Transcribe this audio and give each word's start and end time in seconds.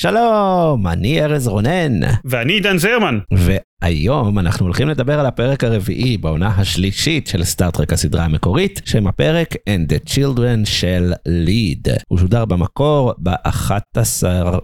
שלום, 0.00 0.86
אני 0.86 1.24
ארז 1.24 1.48
רונן, 1.48 2.00
ואני 2.24 2.52
עידן 2.52 2.78
זרמן. 2.78 3.18
והיום 3.82 4.38
אנחנו 4.38 4.66
הולכים 4.66 4.88
לדבר 4.88 5.20
על 5.20 5.26
הפרק 5.26 5.64
הרביעי 5.64 6.16
בעונה 6.16 6.48
השלישית 6.56 7.26
של 7.26 7.44
סטאר 7.44 7.71
טרק 7.71 7.92
הסדרה 7.92 8.24
המקורית, 8.24 8.80
שם 8.84 9.06
הפרק 9.06 9.54
And 9.54 9.92
the 9.92 10.08
Children 10.08 10.66
Shall 10.66 11.12
Lead. 11.26 11.88
הוא 12.08 12.18
שודר 12.18 12.44
במקור 12.44 13.14
ב-11 13.18 14.00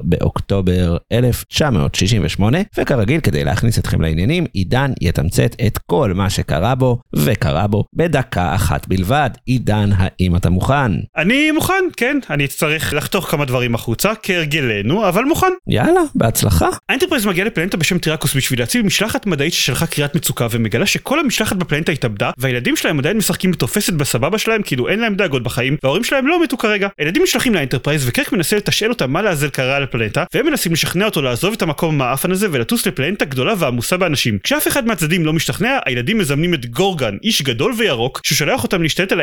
באוקטובר 0.02 0.96
1968, 1.12 2.58
וכרגיל 2.78 3.20
כדי 3.20 3.44
להכניס 3.44 3.78
אתכם 3.78 4.00
לעניינים, 4.00 4.46
עידן 4.52 4.92
יתמצת 5.00 5.56
את 5.66 5.78
כל 5.78 6.12
מה 6.14 6.30
שקרה 6.30 6.74
בו, 6.74 6.98
וקרה 7.16 7.66
בו, 7.66 7.84
בדקה 7.96 8.54
אחת 8.54 8.88
בלבד. 8.88 9.30
עידן, 9.46 9.90
האם 9.96 10.36
אתה 10.36 10.50
מוכן? 10.50 10.92
אני 11.16 11.50
מוכן, 11.50 11.84
כן. 11.96 12.18
אני 12.30 12.44
אצטרך 12.44 12.94
לחתוך 12.94 13.30
כמה 13.30 13.44
דברים 13.44 13.74
החוצה, 13.74 14.12
כהרגלנו, 14.22 15.08
אבל 15.08 15.24
מוכן. 15.24 15.52
יאללה, 15.68 16.00
בהצלחה. 16.14 16.68
האנטרפרייז 16.88 17.26
מגיע 17.26 17.44
לפלנטה 17.44 17.76
בשם 17.76 17.98
טריאקוס 17.98 18.36
בשביל 18.36 18.60
להציל 18.60 18.82
משלחת 19.04 19.26
מדעית 19.26 19.52
ששלחה 19.52 19.86
קריאת 19.86 20.14
מצוקה 20.14 20.46
ומגלה 20.50 20.86
שכל 20.86 21.20
המשלחת 21.20 21.56
בפלנטה 21.56 21.92
התאבדה 21.92 22.30
והילדים 22.38 22.76
שלהם 22.76 22.98
עדיין 22.98 23.16
משחקים 23.16 23.50
בתופסת 23.50 23.92
בסבבה 23.92 24.38
שלהם 24.38 24.62
כאילו 24.62 24.88
אין 24.88 25.00
להם 25.00 25.14
דאגות 25.14 25.42
בחיים 25.42 25.76
וההורים 25.82 26.04
שלהם 26.04 26.26
לא 26.26 26.42
מתו 26.42 26.58
כרגע. 26.58 26.88
הילדים 26.98 27.22
נשלחים 27.22 27.54
לאנטרפרייז 27.54 28.08
וקירק 28.08 28.32
מנסה 28.32 28.56
לתשאל 28.56 28.90
אותם 28.90 29.12
מה 29.12 29.22
לעזאזל 29.22 29.48
קרה 29.48 29.76
על 29.76 29.82
הפלנטה 29.82 30.24
והם 30.34 30.46
מנסים 30.46 30.72
לשכנע 30.72 31.04
אותו 31.04 31.22
לעזוב 31.22 31.54
את 31.54 31.62
המקום 31.62 31.94
המעפן 31.94 32.30
הזה 32.30 32.48
ולטוס 32.50 32.86
לפלנטה 32.86 33.24
גדולה 33.24 33.54
ועמוסה 33.58 33.96
באנשים. 33.96 34.38
כשאף 34.42 34.68
אחד 34.68 34.86
מהצדדים 34.86 35.26
לא 35.26 35.32
משתכנע 35.32 35.78
הילדים 35.86 36.18
מזמנים 36.18 36.54
את 36.54 36.66
גורגן 36.66 37.16
איש 37.22 37.42
גדול 37.42 37.74
וירוק 37.78 38.20
ששולח 38.24 38.62
אותם 38.62 38.82
להשתלט 38.82 39.12
על 39.12 39.20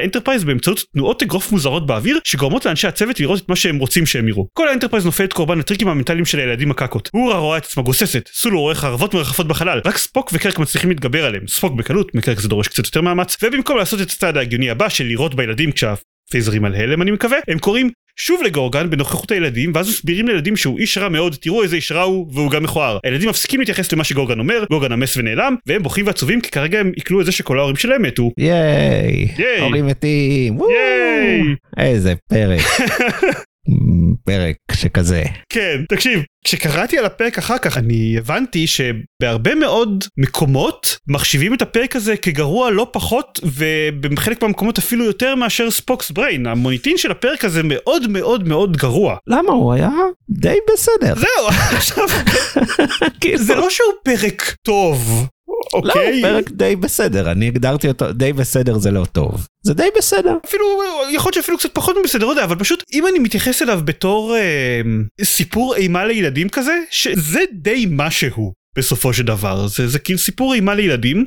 רק 9.85 9.97
ספוק 9.97 10.29
וקירק 10.33 10.59
מצליחים 10.59 10.89
להתגבר 10.89 11.25
עליהם, 11.25 11.47
ספוק 11.47 11.73
בקלות, 11.73 12.15
מקירק 12.15 12.39
זה 12.39 12.47
דורש 12.47 12.67
קצת 12.67 12.85
יותר 12.85 13.01
מאמץ, 13.01 13.37
ובמקום 13.43 13.77
לעשות 13.77 14.01
את 14.01 14.09
הצעד 14.09 14.37
ההגיוני 14.37 14.69
הבא 14.69 14.89
של 14.89 15.03
לירות 15.03 15.35
בילדים 15.35 15.71
כשהפייזרים 15.71 16.65
על 16.65 16.75
הלם 16.75 17.01
אני 17.01 17.11
מקווה, 17.11 17.37
הם 17.47 17.59
קוראים 17.59 17.89
שוב 18.15 18.41
לגורגן 18.43 18.89
בנוכחות 18.89 19.31
הילדים 19.31 19.71
ואז 19.75 19.89
מסבירים 19.89 20.27
לילדים 20.27 20.57
שהוא 20.57 20.79
איש 20.79 20.97
רע 20.97 21.09
מאוד 21.09 21.35
תראו 21.41 21.63
איזה 21.63 21.75
איש 21.75 21.91
רע 21.91 22.01
הוא 22.01 22.27
והוא 22.33 22.51
גם 22.51 22.63
מכוער 22.63 22.97
הילדים 23.03 23.29
מפסיקים 23.29 23.59
להתייחס 23.59 23.93
למה 23.93 24.03
שגורגן 24.03 24.39
אומר 24.39 24.63
גורגן 24.69 24.93
נמס 24.93 25.17
ונעלם 25.17 25.55
והם 25.67 25.83
בוכים 25.83 26.07
ועצובים 26.07 26.41
כי 26.41 26.51
כרגע 26.51 26.79
הם 26.79 26.91
עיכלו 26.95 27.21
את 27.21 27.25
זה 27.25 27.31
שכל 27.31 27.57
ההורים 27.57 27.75
שלהם 27.75 28.01
מתו. 28.01 28.31
ייי, 28.37 29.27
ייי. 29.37 29.59
הורים 29.59 29.87
מתים, 29.87 30.59
ייי. 30.59 31.55
איזה 31.77 32.13
פרק. 32.29 32.61
פרק 34.25 34.55
שכזה. 34.71 35.23
כן, 35.49 35.83
תקשיב, 35.89 36.23
כשקראתי 36.43 36.97
על 36.97 37.05
הפרק 37.05 37.37
אחר 37.37 37.57
כך 37.57 37.77
אני 37.77 38.15
הבנתי 38.17 38.65
שבהרבה 38.67 39.55
מאוד 39.55 40.03
מקומות 40.17 40.97
מחשיבים 41.07 41.53
את 41.53 41.61
הפרק 41.61 41.95
הזה 41.95 42.17
כגרוע 42.17 42.71
לא 42.71 42.87
פחות 42.91 43.39
ובחלק 43.43 44.41
מהמקומות 44.41 44.77
אפילו 44.77 45.05
יותר 45.05 45.35
מאשר 45.35 45.71
ספוקס 45.71 46.11
בריין. 46.11 46.47
המוניטין 46.47 46.97
של 46.97 47.11
הפרק 47.11 47.45
הזה 47.45 47.61
מאוד 47.63 48.07
מאוד 48.07 48.47
מאוד 48.47 48.77
גרוע. 48.77 49.17
למה 49.27 49.51
הוא 49.51 49.73
היה 49.73 49.89
די 50.29 50.57
בסדר. 50.73 51.13
זהו, 51.15 51.47
עכשיו, 51.77 52.05
כאילו, 53.21 53.37
זה 53.37 53.55
לא 53.55 53.69
שהוא 53.69 53.93
פרק 54.03 54.55
טוב, 54.65 55.27
אוקיי? 55.73 56.13
הוא 56.13 56.21
פרק 56.21 56.51
די 56.51 56.75
בסדר, 56.75 57.31
אני 57.31 57.47
הגדרתי 57.47 57.87
אותו, 57.87 58.11
די 58.11 58.33
בסדר 58.33 58.77
זה 58.77 58.91
לא 58.91 59.05
טוב. 59.05 59.47
זה 59.63 59.73
די 59.73 59.87
בסדר. 59.97 60.37
אפילו 60.45 60.65
יכול 61.11 61.29
להיות 61.29 61.33
שאפילו 61.33 61.57
קצת 61.57 61.73
פחות 61.73 61.95
מבסדר, 62.03 62.25
לא 62.25 62.31
יודע, 62.31 62.43
אבל 62.43 62.55
פשוט 62.55 62.83
אם 62.93 63.07
אני 63.07 63.19
מתייחס 63.19 63.61
אליו 63.61 63.81
בתור 63.85 64.35
אה, 64.35 64.81
סיפור 65.23 65.75
אימה 65.75 66.05
לילדים 66.05 66.49
כזה, 66.49 66.79
שזה 66.89 67.39
די 67.53 67.85
משהו. 67.89 68.61
בסופו 68.77 69.13
של 69.13 69.23
דבר 69.23 69.67
זה 69.67 69.87
זה 69.87 69.99
כאילו 69.99 70.19
סיפור 70.19 70.53
אימה 70.53 70.75
לילדים 70.75 71.25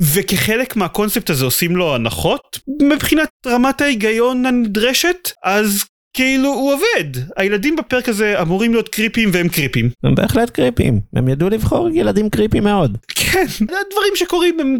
וכחלק 0.00 0.76
מהקונספט 0.76 1.30
הזה 1.30 1.44
עושים 1.44 1.76
לו 1.76 1.94
הנחות 1.94 2.58
מבחינת 2.82 3.28
רמת 3.46 3.80
ההיגיון 3.80 4.46
הנדרשת 4.46 5.30
אז 5.44 5.84
כאילו 6.16 6.48
הוא 6.48 6.72
עובד. 6.72 7.20
הילדים 7.36 7.76
בפרק 7.76 8.08
הזה 8.08 8.42
אמורים 8.42 8.72
להיות 8.72 8.88
קריפים 8.88 9.30
והם 9.32 9.48
קריפים. 9.48 9.90
הם 10.04 10.14
בהחלט 10.14 10.50
קריפים, 10.50 11.00
הם 11.16 11.28
ידעו 11.28 11.48
לבחור 11.48 11.88
ילדים 11.92 12.30
קריפים 12.30 12.64
מאוד. 12.64 12.98
כן. 13.14 13.46
הדברים 13.60 14.12
שקורים 14.14 14.60
הם 14.60 14.78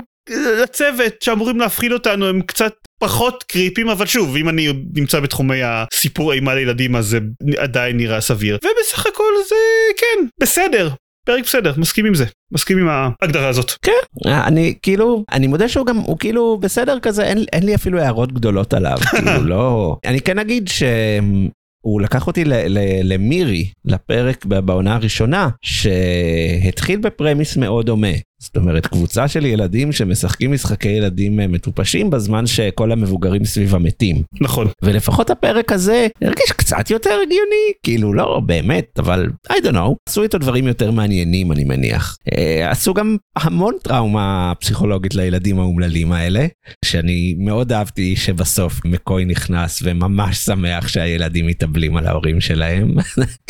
לצוות 0.62 1.22
שאמורים 1.22 1.60
להפחיד 1.60 1.92
אותנו 1.92 2.26
הם 2.26 2.42
קצת 2.42 2.72
פחות 3.00 3.44
קריפים 3.48 3.88
אבל 3.88 4.06
שוב 4.06 4.36
אם 4.36 4.48
אני 4.48 4.68
נמצא 4.94 5.20
בתחומי 5.20 5.60
הסיפור 5.62 6.32
אימה 6.32 6.54
לילדים 6.54 6.96
אז 6.96 7.06
זה 7.06 7.18
עדיין 7.56 7.96
נראה 7.96 8.20
סביר. 8.20 8.58
ובסך 8.64 9.06
הכל 9.06 9.32
זה 9.48 9.54
כן 9.96 10.26
בסדר 10.40 10.88
פרק 11.26 11.44
בסדר 11.44 11.74
מסכים 11.76 12.06
עם 12.06 12.14
זה. 12.14 12.24
מסכים 12.52 12.78
עם 12.78 12.88
ההגדרה 12.88 13.48
הזאת. 13.48 13.70
כן, 13.82 14.30
אני 14.30 14.74
כאילו, 14.82 15.24
אני 15.32 15.46
מודה 15.46 15.68
שהוא 15.68 15.86
גם, 15.86 15.96
הוא 15.96 16.18
כאילו 16.18 16.58
בסדר 16.62 16.98
כזה, 17.02 17.24
אין, 17.24 17.44
אין 17.52 17.62
לי 17.62 17.74
אפילו 17.74 17.98
הערות 17.98 18.32
גדולות 18.32 18.74
עליו, 18.74 18.96
כאילו 19.10 19.44
לא, 19.44 19.96
אני 20.04 20.20
כן 20.20 20.38
אגיד 20.38 20.68
שהוא 20.68 22.00
לקח 22.00 22.26
אותי 22.26 22.44
ל, 22.44 22.52
ל, 22.54 22.78
למירי, 23.02 23.68
לפרק 23.84 24.44
בעונה 24.44 24.94
הראשונה, 24.94 25.48
שהתחיל 25.62 27.00
בפרמיס 27.00 27.56
מאוד 27.56 27.86
דומה. 27.86 28.12
זאת 28.38 28.56
אומרת, 28.56 28.86
קבוצה 28.86 29.28
של 29.28 29.44
ילדים 29.44 29.92
שמשחקים 29.92 30.52
משחקי 30.52 30.88
ילדים 30.88 31.40
אה, 31.40 31.46
מטופשים 31.46 32.10
בזמן 32.10 32.46
שכל 32.46 32.92
המבוגרים 32.92 33.44
סביבם 33.44 33.82
מתים. 33.82 34.22
נכון 34.40 34.66
ולפחות 34.82 35.30
הפרק 35.30 35.72
הזה 35.72 36.06
הרגיש 36.22 36.52
קצת 36.52 36.90
יותר 36.90 37.10
הגיוני, 37.10 37.72
כאילו 37.82 38.12
לא 38.12 38.40
באמת, 38.46 38.98
אבל 38.98 39.30
I 39.48 39.54
don't 39.54 39.72
know, 39.72 39.94
עשו 40.08 40.22
איתו 40.22 40.38
דברים 40.38 40.66
יותר 40.66 40.90
מעניינים 40.90 41.52
אני 41.52 41.64
מניח. 41.64 42.16
אה, 42.32 42.70
עשו 42.70 42.94
גם 42.94 43.16
המון 43.36 43.74
טראומה 43.82 44.52
פסיכולוגית 44.60 45.14
לילדים 45.14 45.60
האומללים 45.60 46.12
האלה, 46.12 46.46
שאני 46.84 47.34
מאוד 47.38 47.72
אהבתי 47.72 48.16
שבסוף 48.16 48.80
מקוי 48.84 49.24
נכנס 49.24 49.80
וממש 49.84 50.36
שמח 50.38 50.88
שהילדים 50.88 51.46
מתאבלים 51.46 51.96
על 51.96 52.06
ההורים 52.06 52.40
שלהם. 52.40 52.94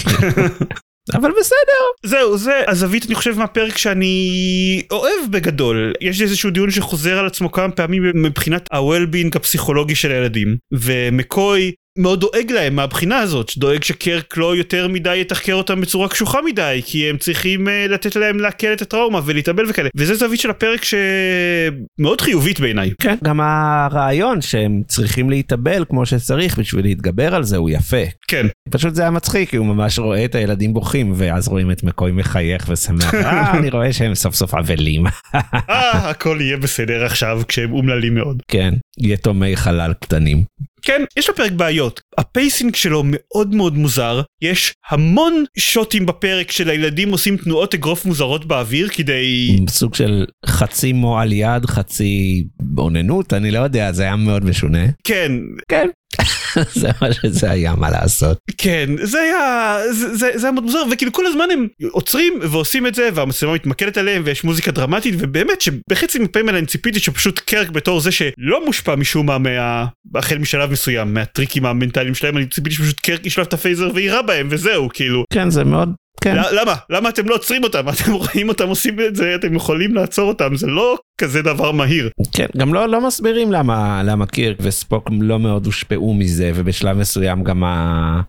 אבל 1.15 1.31
בסדר. 1.41 2.11
זהו 2.11 2.39
זה 2.39 2.63
הזווית 2.69 3.07
אני 3.07 3.15
חושב 3.15 3.39
מהפרק 3.39 3.79
שאני 3.79 4.83
אוהב 4.91 5.31
בגדול 5.31 5.93
יש 6.01 6.23
איזשהו 6.23 6.51
דיון 6.51 6.71
שחוזר 6.71 7.19
על 7.19 7.27
עצמו 7.27 7.53
כמה 7.53 7.73
פעמים 7.73 8.03
מבחינת 8.15 8.69
ה-well-being 8.73 9.37
הפסיכולוגי 9.37 9.95
של 9.95 10.11
הילדים 10.11 10.57
ומקוי 10.73 11.73
מאוד 11.97 12.21
דואג 12.21 12.53
להם 12.53 12.77
מהבחינה 12.77 13.19
הזאת 13.19 13.49
שדואג 13.49 13.85
שקרק 13.85 14.37
לא 14.37 14.57
יותר 14.57 14.89
מדי 14.89 15.21
יתחקר 15.21 15.55
אותם 15.55 15.81
בצורה 15.81 16.09
קשוחה 16.09 16.39
מדי 16.47 16.81
כי 16.85 17.11
הם 17.11 17.17
צריכים 17.17 17.69
uh, 17.69 17.71
לתת 17.91 18.17
להם 18.17 18.41
לעכל 18.41 18.73
את 18.73 18.83
הטראומה 18.83 19.21
ולהתאבל 19.25 19.65
וכאלה 19.71 19.89
וזה 19.97 20.15
זווית 20.15 20.41
של 20.41 20.51
הפרק 20.51 20.81
שמאוד 20.85 22.21
חיובית 22.21 22.61
בעיניי. 22.61 22.91
כן. 23.01 23.17
גם 23.25 23.41
הרעיון 23.41 24.41
שהם 24.41 24.83
צריכים 24.89 25.31
להתאבל 25.31 25.85
כמו 25.89 26.07
שצריך 26.07 26.59
בשביל 26.59 26.85
להתגבר 26.85 27.35
על 27.35 27.43
זה 27.43 27.57
הוא 27.57 27.71
יפה. 27.71 28.03
כן 28.29 28.47
פשוט 28.71 28.95
זה 28.95 29.03
היה 29.03 29.11
מצחיק 29.11 29.51
כי 29.51 29.57
הוא 29.57 29.67
ממש 29.67 29.99
רואה 29.99 30.25
את 30.25 30.35
הילדים 30.35 30.75
בוכים 30.75 31.13
ואז 31.17 31.49
רואים 31.49 31.71
את 31.71 31.83
מקוי 31.83 32.13
מחייך 32.13 32.67
ושמח 32.69 33.15
אה 33.25 33.59
אני 33.59 33.71
רואה 33.71 33.93
שהם 33.93 34.15
סוף 34.15 34.35
סוף 34.35 34.55
אבלים 34.55 35.07
אה, 35.35 36.11
הכל 36.11 36.39
יהיה 36.41 36.57
בסדר 36.57 37.05
עכשיו 37.05 37.41
כשהם 37.49 37.73
אומללים 37.73 38.15
מאוד. 38.15 38.43
כן 38.49 38.75
יתומי 38.99 39.57
חלל 39.57 39.93
קטנים. 40.01 40.45
כן, 40.87 41.03
יש 41.17 41.29
לפרק 41.31 41.53
בעיות. 41.53 42.01
ה 42.19 42.27
pacing 42.27 42.75
שלו 42.75 43.03
מאוד 43.07 43.55
מאוד 43.55 43.77
מוזר. 43.77 44.23
יש 44.43 44.75
המון 44.91 45.45
שוטים 45.59 46.07
בפרק 46.07 46.51
של 46.51 46.71
הילדים 46.71 47.11
עושים 47.11 47.37
תנועות 47.37 47.75
אגרוף 47.75 48.05
מוזרות 48.05 48.45
באוויר 48.45 48.89
כדי... 48.89 49.57
סוג 49.69 49.95
של 49.95 50.27
חצי 50.47 50.93
מועל 50.93 51.33
יד 51.33 51.67
חצי 51.67 52.45
אוננות 52.79 53.33
אני 53.33 53.51
לא 53.51 53.59
יודע 53.59 53.93
זה 53.93 54.03
היה 54.03 54.17
מאוד 54.17 54.45
משונה. 54.45 54.87
כן, 55.05 55.33
כן. 55.69 55.89
זה 56.81 56.89
מה 57.03 57.13
שזה 57.13 57.51
היה 57.51 57.75
מה 57.75 57.91
לעשות. 57.91 58.39
כן, 58.59 58.91
זה 59.03 59.21
היה... 59.21 59.79
זה, 59.93 60.17
זה, 60.17 60.27
היה 60.43 60.53
מאוד 60.53 60.65
מוזר, 60.65 60.83
וכאילו 60.91 61.13
כל 61.13 61.27
הזמן 61.27 61.49
הם 61.53 61.67
עוצרים 61.91 62.39
ועושים 62.43 62.87
את 62.87 62.95
זה, 62.95 63.09
והמצלמה 63.15 63.55
מתמקדת 63.55 63.97
עליהם, 63.97 64.23
ויש 64.25 64.45
מוזיקה 64.45 64.71
דרמטית, 64.71 65.15
ובאמת 65.19 65.61
שבחצי 65.61 66.19
מפעמים 66.19 66.49
האלה 66.49 66.59
אני 66.59 66.67
ציפיתי 66.67 67.01
שפשוט 67.01 67.39
קרק 67.39 67.71
בתור 67.71 68.01
זה 68.01 68.11
שלא 68.13 68.67
מושפע 68.67 68.95
משום 68.97 69.27
מה 69.27 69.39
מה... 69.39 69.87
החל 70.15 70.39
משלב 70.39 70.71
מסוים, 70.71 71.15
מהטריקים 71.15 71.67
המנטליים 71.67 72.15
שלהם, 72.15 72.37
אני 72.37 72.47
ציפיתי 72.47 72.77
שפשוט 72.77 73.01
קרק 73.01 73.27
ישלף 73.27 73.47
את 73.47 73.53
הפייזר 73.53 73.91
ויירה 73.95 74.23
בהם, 74.23 74.49
וזהו, 74.51 74.89
כאילו. 74.93 75.25
כן 75.33 75.51
זה 75.51 75.65
מאוד 75.65 75.93
כן. 76.21 76.37
למה? 76.53 76.75
למה 76.91 77.09
אתם 77.09 77.29
לא 77.29 77.35
עוצרים 77.35 77.65
אותם? 77.65 77.89
אתם 77.95 78.13
רואים 78.13 78.49
אותם 78.49 78.69
עושים 78.69 79.01
את 79.01 79.17
זה, 79.17 79.35
אתם 79.35 79.55
יכולים 79.55 79.95
לעצור 79.95 80.29
אותם, 80.29 80.57
זה 80.57 80.67
לא 80.67 80.99
כזה 81.21 81.43
דבר 81.43 81.73
מהיר. 81.73 82.11
כן, 82.33 82.47
גם 82.57 82.75
לא, 82.75 82.89
לא 82.89 83.07
מסבירים 83.07 83.53
למה, 83.53 84.03
למה 84.05 84.27
קירק 84.27 84.57
וספוק 84.61 85.09
לא 85.21 85.39
מאוד 85.39 85.67
הושפעו 85.67 86.15
מזה, 86.15 86.53
ובשלב 86.55 86.97
מסוים 86.97 87.45
גם 87.45 87.63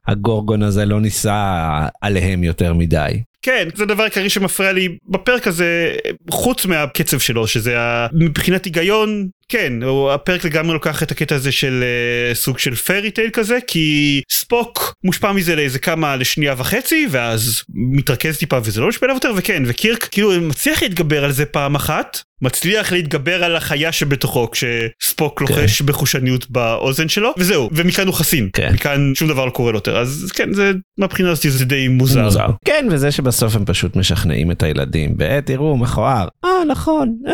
הגורגון 0.08 0.64
הזה 0.64 0.86
לא 0.86 1.02
ניסה 1.02 1.88
עליהם 2.02 2.44
יותר 2.44 2.74
מדי. 2.74 3.22
כן, 3.48 3.68
זה 3.76 3.84
הדבר 3.84 4.04
העיקרי 4.04 4.30
שמפריע 4.30 4.72
לי 4.72 4.98
בפרק 5.10 5.48
הזה, 5.48 5.96
חוץ 6.32 6.66
מהקצב 6.66 7.20
שלו, 7.20 7.48
שזה 7.48 7.80
ה... 7.80 8.08
מבחינת 8.14 8.66
היגיון, 8.66 9.28
כן, 9.50 9.74
הפרק 10.14 10.46
לגמרי 10.46 10.74
לוקח 10.74 11.04
את 11.04 11.12
הקטע 11.12 11.36
הזה 11.36 11.52
של 11.52 11.84
uh, 12.32 12.36
סוג 12.36 12.60
של 12.60 12.76
פרי 12.76 13.12
טייל 13.12 13.30
כזה, 13.30 13.58
כי 13.68 14.22
ספוק 14.32 14.94
מושפע 15.04 15.32
מזה 15.32 15.56
לאיזה 15.56 15.80
כמה, 15.80 16.16
לשנייה 16.16 16.56
וחצי, 16.58 17.08
ואז 17.12 17.64
מתרכז 17.70 18.38
טיפה 18.38 18.58
וזה 18.64 18.82
לא 18.82 18.88
משפיע 18.88 19.06
עליו 19.06 19.16
יותר, 19.16 19.32
וכן, 19.36 19.64
וקירק 19.66 20.08
כאילו 20.12 20.42
מצליח 20.42 20.84
להתגבר 20.84 21.24
על 21.24 21.32
זה 21.32 21.46
פעם 21.46 21.76
אחת, 21.76 22.22
מצליח 22.42 22.92
להתגבר 22.92 23.44
על 23.44 23.56
החיה 23.56 23.92
שבתוכו 23.92 24.50
כשספוק 24.52 25.42
לוחש 25.42 25.82
בחושניות 25.82 26.50
באוזן 26.52 27.10
שלו, 27.10 27.34
וזהו, 27.38 27.70
ומכאן 27.72 28.08
הוא 28.08 28.16
חסין, 28.16 28.50
כן. 28.54 28.74
מכאן 28.74 29.12
שום 29.16 29.28
דבר 29.28 29.46
לא 29.46 29.50
קורה 29.52 29.72
לו 29.72 29.78
יותר, 29.78 29.98
אז 29.98 30.32
כן, 30.36 30.54
זה 30.54 30.72
מהבחינה 30.98 31.32
הזאת 31.32 31.46
זה 31.50 31.66
די 31.66 31.88
מוזר. 31.88 32.48
כן, 32.66 32.88
וזה 32.92 33.12
שבסוף 33.12 33.56
הם 33.56 33.66
פשוט 33.66 33.96
משכנעים 33.96 34.52
את 34.52 34.64
הילדים, 34.64 35.14
ב- 35.18 35.40
תראו, 35.40 35.78
מכוער. 35.78 36.28
אה, 36.46 36.50
נכון, 36.68 37.16
אה, 37.28 37.34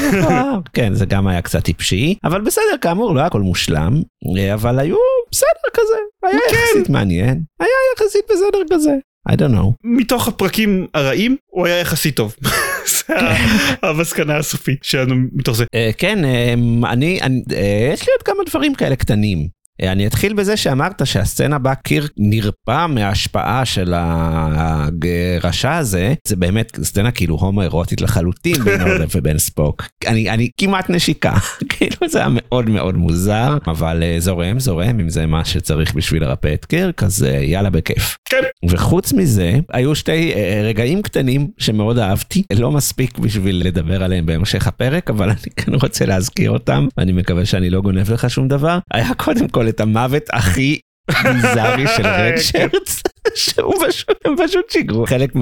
זה 0.00 0.18
מכוער. 0.18 0.58
כן, 0.74 0.94
זה 0.94 1.06
גם 1.06 1.26
היה 1.26 1.42
קצת 1.42 1.64
טיפשי, 1.64 2.14
אבל 2.24 2.40
בסדר, 2.40 2.76
כאמור, 2.80 3.14
לא 3.14 3.20
הכל 3.20 3.40
מושלם, 3.40 4.02
אה, 4.38 4.54
אבל 4.54 4.78
היו 4.78 4.96
בסדר 5.32 5.70
כזה, 5.72 5.96
היה 6.24 6.40
יחסית 6.50 6.88
מעניין, 6.88 7.40
היה 7.60 7.68
יחסית 7.96 8.22
בסדר 8.30 8.74
כזה. 8.76 8.90
I 9.28 9.32
don't 9.32 9.54
know. 9.54 9.72
מתוך 9.84 10.28
הפרקים 10.28 10.86
הרעים 10.94 11.36
הוא 11.46 11.66
היה 11.66 11.80
יחסית 11.80 12.16
טוב. 12.16 12.36
המסקנה 13.82 14.36
הסופית 14.36 14.84
שלנו 14.84 15.14
מתוך 15.32 15.56
זה. 15.56 15.64
אה, 15.74 15.90
כן, 15.98 16.24
אה, 16.24 16.54
אני, 16.92 17.20
אני- 17.22 17.42
אה, 17.52 17.90
יש 17.92 18.06
לי 18.08 18.12
עוד 18.12 18.22
כמה 18.22 18.44
דברים 18.46 18.74
כאלה 18.74 18.96
קטנים. 18.96 19.55
אה, 19.82 19.92
אני 19.92 20.06
אתחיל 20.06 20.32
בזה 20.32 20.56
שאמרת 20.56 21.06
שהסצנה 21.06 21.58
בה 21.58 21.74
קיר 21.74 22.08
נרפא 22.16 22.86
מההשפעה 22.86 23.64
של 23.64 23.94
הרשע 23.96 25.76
הזה, 25.76 26.14
זה 26.28 26.36
באמת 26.36 26.78
סצנה 26.82 27.10
כאילו 27.10 27.36
הומואירוטית 27.36 28.00
לחלוטין 28.00 28.64
בין 28.64 28.80
אורלב 28.80 29.08
ובין 29.14 29.38
ספוק. 29.38 29.82
אני, 30.06 30.30
אני 30.30 30.50
כמעט 30.56 30.90
נשיקה, 30.90 31.34
כאילו 31.70 32.08
זה 32.08 32.18
היה 32.18 32.28
מאוד 32.30 32.70
מאוד 32.70 32.96
מוזר, 32.96 33.58
אבל 33.66 34.02
אה, 34.02 34.16
זורם, 34.18 34.60
זורם, 34.60 35.00
אם 35.00 35.08
זה 35.08 35.26
מה 35.26 35.44
שצריך 35.44 35.94
בשביל 35.94 36.22
לרפא 36.22 36.54
את 36.54 36.64
קירק, 36.64 37.02
אז 37.02 37.24
אה, 37.24 37.42
יאללה 37.42 37.70
בכיף. 37.70 38.16
כן. 38.24 38.42
וחוץ 38.68 39.12
מזה, 39.12 39.58
היו 39.72 39.94
שתי 39.94 40.32
רגעים 40.64 41.02
קטנים 41.02 41.48
שמאוד 41.58 41.98
אהבתי, 41.98 42.42
לא 42.52 42.72
מספיק 42.72 43.18
בשביל 43.18 43.62
לדבר 43.66 44.04
עליהם 44.04 44.26
בהמשך 44.26 44.66
הפרק, 44.66 45.10
אבל 45.10 45.30
אני 45.30 45.38
כן 45.56 45.74
רוצה 45.74 46.06
להזכיר 46.06 46.50
אותם, 46.50 46.88
ואני 46.96 47.12
מקווה 47.12 47.44
שאני 47.44 47.70
לא 47.70 47.80
גונב 47.80 48.12
לך 48.12 48.30
שום 48.30 48.48
דבר. 48.48 48.78
היה 48.92 49.14
קודם 49.14 49.48
כל 49.48 49.65
את 49.68 49.80
המוות 49.80 50.22
הכי 50.32 50.80
ביזארי 51.22 51.84
של 51.96 52.06
רד 52.18 52.36
שרץ, 52.38 53.02
שהוא 53.34 53.74
פשוט, 53.88 54.16
הם 54.24 54.34
פשוט 54.46 54.70
שיגרו. 54.70 55.06
חלק 55.06 55.32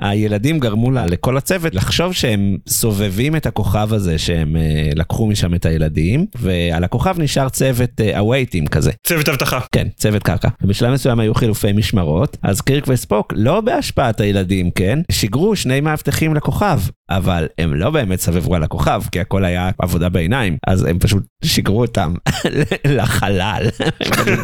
מהילדים 0.00 0.58
גרמו 0.58 0.90
לה, 0.90 1.06
לכל 1.06 1.36
הצוות 1.36 1.74
לחשוב 1.74 2.12
שהם 2.12 2.56
סובבים 2.68 3.36
את 3.36 3.46
הכוכב 3.46 3.88
הזה 3.92 4.18
שהם 4.18 4.56
אה, 4.56 4.90
לקחו 4.94 5.26
משם 5.26 5.54
את 5.54 5.66
הילדים, 5.66 6.26
ועל 6.34 6.84
הכוכב 6.84 7.14
נשאר 7.18 7.48
צוות 7.48 8.00
הווייטים 8.16 8.66
כזה. 8.66 8.90
צוות 9.06 9.28
אבטחה. 9.28 9.60
כן, 9.72 9.88
צוות 9.96 10.22
קרקע. 10.22 10.48
ובשלב 10.62 10.92
מסוים 10.92 11.20
היו 11.20 11.34
חילופי 11.34 11.72
משמרות, 11.72 12.36
אז 12.42 12.60
קירק 12.60 12.84
וספוק, 12.88 13.32
לא 13.36 13.60
בהשפעת 13.60 14.20
הילדים, 14.20 14.70
כן? 14.70 14.98
שיגרו 15.12 15.56
שני 15.56 15.80
מאבטחים 15.80 16.34
לכוכב, 16.34 16.80
אבל 17.10 17.46
הם 17.58 17.74
לא 17.74 17.90
באמת 17.90 18.20
סבבו 18.20 18.54
על 18.54 18.62
הכוכב, 18.62 19.02
כי 19.12 19.20
הכל 19.20 19.44
היה 19.44 19.70
עבודה 19.78 20.08
בעיניים, 20.08 20.56
אז 20.66 20.84
הם 20.84 20.98
פשוט 20.98 21.22
שיגרו 21.44 21.80
אותם 21.80 22.14
לחלל. 22.96 23.66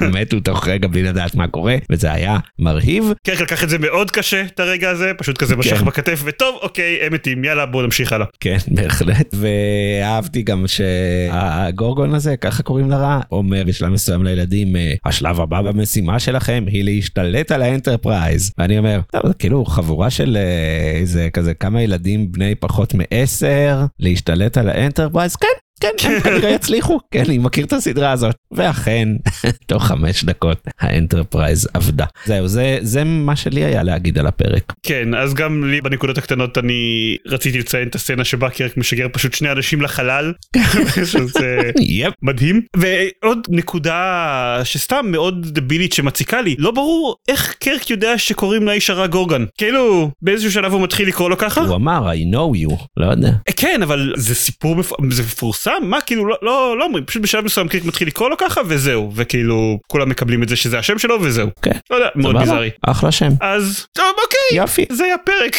הם 0.01 0.15
מתו 0.15 0.41
תוך 0.41 0.69
רגע 0.69 0.89
בלי 0.89 1.03
לדעת 1.03 1.35
מה 1.35 1.49
קורה, 1.49 1.77
וזה 1.91 2.13
היה 2.13 2.39
מרהיב. 2.79 3.13
קירק 3.27 3.41
לקח 3.41 3.65
את 3.65 3.69
זה 3.69 3.79
מאוד 3.79 4.11
קשה 4.11 4.43
את 4.43 4.61
הרגע 4.61 4.91
הזה, 4.91 5.13
פשוט 5.19 5.39
כזה 5.39 5.57
משך 5.57 5.79
כן. 5.79 5.85
בכתף, 5.85 6.23
וטוב, 6.25 6.59
אוקיי, 6.63 6.99
הם 7.03 7.13
מתים, 7.13 7.45
יאללה 7.45 7.67
בואו 7.67 7.83
נמשיך 7.83 8.13
הלאה. 8.13 8.27
כן, 8.41 8.57
בהחלט. 8.77 9.35
ואהבתי 9.35 10.43
גם 10.43 10.65
שהגורגון 10.67 12.15
הזה, 12.15 12.37
ככה 12.37 12.63
קוראים 12.63 12.91
לרע, 12.91 13.21
אומר 13.33 13.63
בשלב 13.67 13.89
מסוים 13.89 14.25
לילדים, 14.25 14.77
אה, 14.77 14.95
השלב 15.05 15.41
הבא 15.41 15.63
במשימה 15.63 16.19
שלכם 16.19 16.65
היא 16.67 16.85
להשתלט 16.85 17.53
על 17.53 17.63
האנטרפרייז. 17.63 18.53
ואני 18.59 18.79
אומר, 18.79 19.01
כאילו 19.39 19.65
חבורה 19.65 20.11
של 20.11 20.37
אה, 20.37 20.99
איזה 21.01 21.29
כזה 21.33 21.55
כמה 21.55 21.83
ילדים 21.83 22.33
בני 22.33 22.55
פחות 22.55 22.95
מעשר, 22.95 23.85
להשתלט 23.99 24.59
על 24.59 24.69
האנטרפרייז, 24.69 25.37
כן. 25.37 25.68
כן, 25.81 25.89
הם 26.03 26.21
כנראה 26.21 26.51
יצליחו, 26.51 27.01
כן, 27.11 27.23
אני 27.27 27.39
מכיר 27.39 27.65
את 27.65 27.73
הסדרה 27.73 28.13
הזאת. 28.13 28.35
ואכן, 28.51 29.09
תוך 29.67 29.87
חמש 29.87 30.25
דקות 30.25 30.59
האנטרפרייז 30.81 31.69
אבדה. 31.75 32.05
זהו, 32.25 32.49
זה, 32.49 32.79
זה 32.81 33.05
מה 33.05 33.37
שלי 33.37 33.65
היה 33.65 33.83
להגיד 33.83 34.19
על 34.19 34.27
הפרק. 34.27 34.73
כן, 34.83 35.15
אז 35.15 35.35
גם 35.35 35.65
לי 35.65 35.81
בנקודות 35.81 36.19
הקטנות 36.19 36.59
אני 36.59 37.17
רציתי 37.27 37.59
לציין 37.59 37.89
את 37.89 37.95
הסצנה 37.95 38.25
שבה 38.25 38.51
קירק 38.51 38.77
משגר 38.77 39.07
פשוט 39.13 39.35
שני 39.35 39.53
אנשים 39.53 39.83
לחלל, 39.83 40.33
שזה 41.13 41.71
יפ. 41.81 42.13
מדהים. 42.23 42.61
ועוד 42.77 43.47
נקודה 43.49 44.61
שסתם 44.65 45.07
מאוד 45.09 45.47
דבילית 45.49 45.93
שמציקה 45.93 46.41
לי, 46.41 46.57
לא 46.59 46.71
ברור 46.71 47.17
איך 47.29 47.55
קירק 47.59 47.91
יודע 47.91 48.19
שקוראים 48.19 48.67
לאיש 48.67 48.91
הרע 48.91 49.07
גורגן. 49.07 49.45
כאילו, 49.59 50.11
באיזשהו 50.23 50.53
שלב 50.53 50.73
הוא 50.73 50.83
מתחיל 50.83 51.09
לקרוא 51.09 51.31
לו 51.31 51.39
ככה? 51.39 51.61
הוא 51.61 51.77
אמר, 51.77 52.13
I 52.13 52.35
know 52.35 52.69
you, 52.69 52.77
לא 52.97 53.07
יודע. 53.07 53.33
כן, 53.57 53.83
אבל 53.83 54.13
זה 54.17 54.35
סיפור, 54.35 54.77
מפ... 54.77 54.93
זה 55.11 55.23
מפורסם? 55.23 55.68
מה, 55.83 56.01
כאילו, 56.01 56.27
לא, 56.29 56.37
לא, 56.43 56.79
לא 56.79 56.85
אומרים, 56.85 57.05
פשוט 57.05 57.23
בשלב 57.23 57.45
מסוים 57.45 57.69
קירק 57.69 57.85
מתחיל 57.85 58.09
לקרוא 58.09 58.31
לו 58.31 58.37
ככה 58.37 58.61
וזהו, 58.67 59.13
וכאילו, 59.15 59.79
כולם 59.87 60.09
מקבלים 60.09 60.43
את 60.43 60.49
זה 60.49 60.57
שזה 60.57 60.79
השם 60.79 60.99
שלו 60.99 61.19
וזהו. 61.23 61.49
כן. 61.63 61.73
לא 61.91 61.97
יודע, 61.97 62.09
מאוד 62.15 62.39
ביזארי. 62.39 62.71
אחלה 62.83 63.13
שם. 63.13 63.29
אז, 63.41 63.87
טוב, 63.93 64.07
אוקיי, 64.25 64.59
יופי. 64.59 64.85
זה 64.91 65.05
היה 65.05 65.19
פרק. 65.19 65.57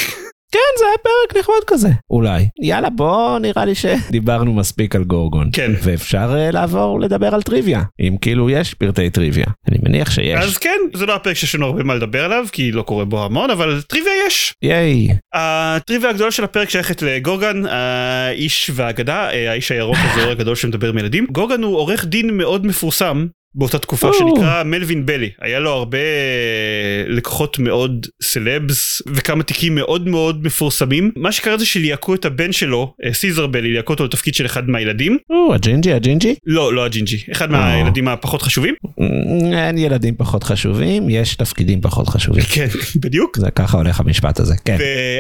כן, 0.52 0.80
זה 0.80 0.86
היה 0.86 0.98
פרק 0.98 1.38
נחמד 1.38 1.64
כזה. 1.68 1.90
אולי. 2.10 2.48
יאללה, 2.62 2.90
בוא 2.90 3.40
נראה 3.40 3.66
לי 3.66 3.76
שדיברנו 3.76 4.54
מספיק 4.54 4.96
על 4.96 5.04
גורגון. 5.04 5.50
כן. 5.54 5.72
ואפשר 5.84 6.34
uh, 6.34 6.52
לעבור 6.54 7.00
לדבר 7.00 7.36
על 7.36 7.42
טריוויה, 7.42 7.82
אם 8.00 8.16
כאילו 8.22 8.50
יש 8.50 8.74
פרטי 8.74 9.10
טריוויה. 9.10 9.46
אני 9.68 9.78
מניח 9.84 10.12
שיש. 10.12 10.44
אז 10.44 10.58
כן, 10.58 10.80
זה 10.94 11.06
לא 11.06 11.16
הפרק 11.16 11.34
שיש 11.34 11.56
לנו 11.56 11.66
הרבה 11.66 11.84
מה 11.84 11.96
לדבר 11.96 12.26
עליו, 12.26 12.46
כי 12.52 12.72
לא 12.72 12.82
קורה 12.82 13.06
בו 13.06 13.26
המון, 13.26 13.50
אבל 13.50 13.82
טריוויה 13.82 14.14
יש. 14.28 14.54
ייי. 14.62 15.08
הטריוויה 15.34 16.10
הגדולה 16.10 16.32
של 16.32 16.44
הפרק 16.44 16.70
שייכת 16.70 17.02
לגורגן, 17.02 17.66
האיש 17.66 18.72
והאגדה, 18.74 19.30
אה, 19.30 19.52
האיש 19.52 19.72
הירוק 19.72 19.98
הזוהר 20.00 20.32
הגדול 20.32 20.56
שמדבר 20.56 20.90
עם 20.90 20.98
ילדים. 20.98 21.26
גורגן 21.32 21.64
הוא 21.64 21.78
עורך 21.78 22.06
דין 22.06 22.38
מאוד 22.38 22.66
מפורסם. 22.66 23.28
באותה 23.56 23.80
תקופה. 23.80 24.10
שנקרא 24.14 24.64
מלווין 24.64 25.06
בלי 25.06 25.30
היה 25.42 25.60
לו 25.60 25.72
הרבה 25.72 25.98
לקוחות 27.08 27.60
מאוד 27.60 28.08
סלבס 28.22 29.02
וכמה 29.08 29.44
תיקים 29.44 29.76
מאוד 29.76 30.08
מאוד 30.08 30.46
מפורסמים 30.46 31.12
מה 31.16 31.32
שקרה 31.32 31.58
זה 31.58 31.66
שליהקו 31.66 32.16
את 32.16 32.26
הבן 32.26 32.52
שלו 32.52 32.94
אה, 33.06 33.14
סיזר 33.14 33.48
בלי 33.48 33.72
ליהקו 33.72 33.94
אותו 33.94 34.06
לתפקיד 34.06 34.34
של 34.36 34.46
אחד 34.46 34.70
מהילדים 34.70 35.18
הג'ינג'י, 35.54 35.94
הג'ינג'י? 35.94 36.36
לא 36.46 36.74
לא 36.74 36.86
הג'ינג'י 36.86 37.18
אחד. 37.32 37.52
מהילדים 37.52 38.08
הפחות 38.08 38.42
חשובים 38.42 38.76
אממ, 39.00 39.56
אין 39.56 39.78
ילדים 39.78 40.16
פחות 40.16 40.44
חשובים, 40.44 41.10
יש 41.10 41.36
תפקידים 41.36 41.82
פחות 41.82 42.08
חשובים. 42.08 42.44
כן 42.56 42.68
בדיוק 42.96 43.38
זה 43.38 43.52
ככה 43.52 43.78
הולך 43.78 44.00
המשפט 44.00 44.40
הזה, 44.40 44.54
כן. 44.66 44.78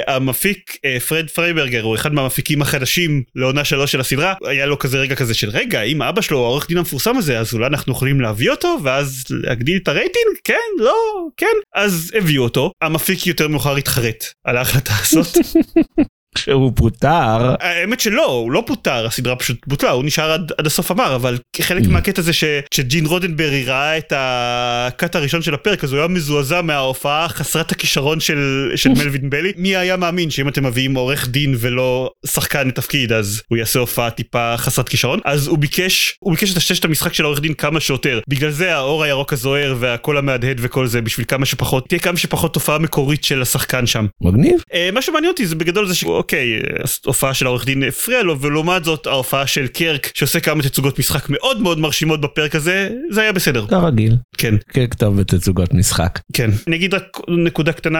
והמפיק 0.08 0.78
אה, 0.86 1.00
פרד 1.00 1.30
פרייברגר 1.30 1.84
הוא 1.84 1.96
אחד 1.96 2.14
מהמפיקים 2.14 2.62
החדשים 2.62 3.24
לעונה 3.36 3.66
שלוש 3.66 3.92
של 3.92 4.00
הסדרה 4.00 4.34
היה 4.46 4.66
לו 4.66 4.80
כזה 4.80 4.98
רגע 4.98 5.16
כזה 5.16 5.34
של 5.34 5.50
רגע 5.50 5.82
אם 5.82 6.02
אבא 6.02 6.22
שלו 6.22 6.38
העורך 6.38 6.68
דין 6.68 6.78
המפורסם 6.78 7.18
הזה 7.18 7.40
אז 7.40 7.54
אולי 7.54 7.68
אנחנו 7.68 7.94
יכולים 7.94 8.19
להביא 8.22 8.52
אותו 8.52 8.78
ואז 8.84 9.24
להגדיל 9.30 9.80
את 9.84 9.88
הרייטינג? 9.88 10.38
כן 10.44 10.70
לא 10.78 11.28
כן. 11.38 11.46
אז 11.76 12.12
הביאו 12.18 12.44
אותו. 12.44 12.72
המפיק 12.82 13.28
יותר 13.28 13.48
מאוחר 13.48 13.76
התחרט 13.76 14.26
על 14.44 14.58
ההחלטה 14.58 14.94
הזאת 15.02 15.28
כשהוא 16.36 16.72
פוטר, 16.76 17.56
האמת 17.60 18.00
שלא 18.00 18.26
הוא 18.26 18.52
לא 18.52 18.64
פוטר 18.68 19.06
הסדרה 19.06 19.36
פשוט 19.36 19.58
בוטלה 19.68 19.90
הוא 19.90 20.04
נשאר 20.04 20.32
עד, 20.32 20.52
עד 20.58 20.66
הסוף 20.66 20.92
אמר 20.92 21.16
אבל 21.16 21.38
חלק 21.62 21.88
מהקטע 21.88 22.22
זה 22.22 22.34
ש, 22.34 22.44
שג'ין 22.74 23.06
רודנברי 23.06 23.64
ראה 23.64 23.98
את 23.98 24.14
הקאט 24.16 25.16
הראשון 25.16 25.42
של 25.42 25.54
הפרק 25.54 25.84
אז 25.84 25.92
הוא 25.92 26.00
היה 26.00 26.08
מזועזע 26.08 26.62
מההופעה 26.62 27.30
חסרת 27.30 27.72
הכישרון 27.72 28.20
של, 28.20 28.72
של 28.76 28.90
מלווין 28.98 29.30
בלי 29.30 29.54
מי 29.58 29.76
היה 29.76 29.98
מאמין 29.98 30.30
שאם 30.30 30.48
אתם 30.48 30.66
מביאים 30.66 30.96
עורך 30.96 31.28
דין 31.28 31.56
ולא 31.60 32.12
שחקן 32.26 32.68
לתפקיד 32.68 33.14
אז 33.14 33.42
הוא 33.48 33.58
יעשה 33.58 33.80
הופעה 33.80 34.10
טיפה 34.10 34.58
חסרת 34.58 34.90
כישרון 34.90 35.20
אז 35.26 35.48
הוא 35.48 35.58
ביקש 35.58 36.16
הוא 36.20 36.34
ביקש 36.34 36.52
לטשטש 36.52 36.80
את 36.80 36.86
המשחק 36.86 37.14
של 37.14 37.24
העורך 37.24 37.40
דין 37.40 37.54
כמה 37.54 37.80
שיותר 37.80 38.20
בגלל 38.28 38.52
זה 38.52 38.76
האור 38.76 39.04
הירוק 39.04 39.34
הזוהר 39.34 39.76
והקול 39.80 40.18
המהדהד 40.18 40.58
וכל 40.60 40.88
זה 40.88 41.02
בשביל 41.02 41.26
כמה 41.26 41.46
שפחות 41.46 41.88
תהיה 41.88 42.00
כמה 42.00 42.18
שפחות 42.18 42.54
תופעה 42.54 42.80
מקורית 42.80 43.24
של 43.24 43.42
השחקן 43.42 43.86
שם. 43.86 44.06
מגניב. 44.22 44.64
אה, 44.74 44.90
מה 44.94 45.02
שמעניין 45.02 45.32
אותי 45.32 45.46
זה 45.46 45.56
בגדול 45.56 45.88
זה 45.88 45.96
שהוא 45.96 46.19
אוקיי, 46.20 46.60
ההופעה 47.06 47.34
של 47.34 47.46
העורך 47.46 47.66
דין 47.66 47.84
הפריע 47.84 48.24
לו, 48.24 48.42
ולעומת 48.42 48.84
זאת 48.84 49.08
ההופעה 49.08 49.48
של 49.48 49.68
קרק 49.68 50.12
שעושה 50.14 50.40
כמה 50.40 50.64
תצוגות 50.64 51.00
משחק 51.00 51.30
מאוד 51.30 51.62
מאוד 51.62 51.80
מרשימות 51.80 52.22
בפרק 52.22 52.56
הזה, 52.56 52.90
זה 53.10 53.22
היה 53.22 53.32
בסדר. 53.32 53.66
כרגיל. 53.68 54.16
כן. 54.38 54.56
קרק 54.68 54.94
טוב 54.94 55.20
בתצוגות 55.20 55.74
משחק. 55.74 56.20
כן. 56.34 56.50
אני 56.68 56.76
אגיד 56.76 56.94
רק 56.94 57.18
נקודה 57.46 57.72
קטנה 57.72 58.00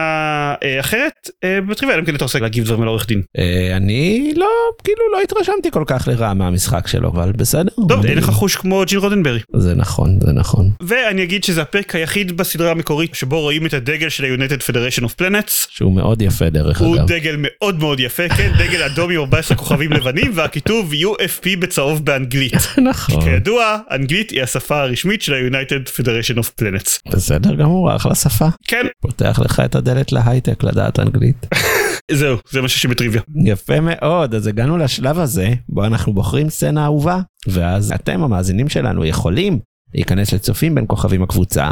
אה, 0.62 0.80
אחרת, 0.80 1.30
אה, 1.44 1.60
בטריוויה, 1.60 1.98
אם 1.98 2.04
כן 2.04 2.14
אתה 2.14 2.24
רוצה 2.24 2.38
להגיב 2.38 2.64
דברים 2.64 2.82
על 2.82 2.88
העורך 2.88 3.06
דין. 3.06 3.22
אה, 3.38 3.76
אני 3.76 4.32
לא, 4.36 4.46
כאילו 4.84 5.02
לא 5.12 5.20
התרשמתי 5.22 5.70
כל 5.70 5.84
כך 5.86 6.08
לרעה 6.08 6.34
מהמשחק 6.34 6.86
שלו, 6.86 7.08
אבל 7.08 7.32
בסדר. 7.32 7.70
טוב, 7.88 8.06
אין 8.06 8.18
לך 8.18 8.30
חוש 8.30 8.56
כמו 8.56 8.82
ג'יל 8.86 8.98
רודנברי. 8.98 9.40
זה 9.56 9.74
נכון, 9.74 10.18
זה 10.20 10.32
נכון. 10.32 10.70
ואני 10.80 11.22
אגיד 11.22 11.44
שזה 11.44 11.62
הפרק 11.62 11.94
היחיד 11.94 12.36
בסדרה 12.36 12.70
המקורית 12.70 13.14
שבו 13.14 13.40
רואים 13.40 13.66
את 13.66 13.74
הדגל 13.74 14.08
של 14.08 14.24
ה-United 14.24 14.62
Federation 14.62 15.02
of 15.04 15.22
Planets. 15.22 15.66
שהוא 15.68 15.92
מאוד 15.94 16.22
יפה 16.22 16.50
דרך 16.50 16.80
הוא 16.80 16.96
אגב. 16.96 17.06
דגל 17.06 17.34
מאוד 17.38 17.78
מאוד 17.78 18.00
יפה, 18.00 18.09
כן, 18.16 18.52
דגל 18.58 18.82
אדום 18.82 19.10
עם 19.10 19.18
14 19.18 19.56
כוכבים 19.56 19.92
לבנים 19.92 20.30
והכיתוב 20.34 20.92
UFP 20.92 21.56
בצהוב 21.58 22.04
באנגלית. 22.04 22.54
נכון. 22.90 23.24
כידוע, 23.24 23.78
אנגלית 23.90 24.30
היא 24.30 24.42
השפה 24.42 24.80
הרשמית 24.80 25.22
של 25.22 25.34
ה-United 25.34 25.88
Federation 25.88 26.38
of 26.38 26.62
Planets. 26.62 27.12
בסדר 27.12 27.54
גמור, 27.54 27.96
אחלה 27.96 28.14
שפה. 28.14 28.46
כן, 28.64 28.86
פותח 29.00 29.38
לך 29.44 29.60
את 29.64 29.74
הדלת 29.74 30.12
להייטק 30.12 30.62
לדעת 30.62 30.98
אנגלית. 30.98 31.46
זהו, 32.12 32.36
זה 32.50 32.60
מה 32.60 32.68
שיש 32.68 32.84
לי 32.84 32.90
בטריוויה. 32.90 33.22
יפה 33.44 33.80
מאוד, 33.80 34.34
אז 34.34 34.46
הגענו 34.46 34.78
לשלב 34.78 35.18
הזה 35.18 35.48
בו 35.68 35.84
אנחנו 35.84 36.12
בוחרים 36.12 36.50
סצנה 36.50 36.84
אהובה, 36.84 37.20
ואז 37.46 37.92
אתם 37.92 38.22
המאזינים 38.22 38.68
שלנו 38.68 39.04
יכולים 39.04 39.58
להיכנס 39.94 40.32
לצופים 40.32 40.74
בין 40.74 40.84
כוכבים 40.88 41.22
הקבוצה 41.22 41.70